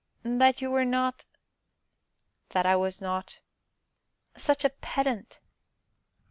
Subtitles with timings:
[0.23, 1.25] "That you were not"
[2.53, 3.37] "That I was not?"
[4.35, 5.39] "Such a pedant!"